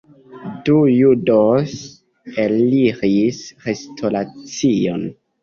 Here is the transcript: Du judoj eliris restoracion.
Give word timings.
Du 0.69 0.77
judoj 0.93 1.59
eliris 2.45 3.43
restoracion. 3.69 5.07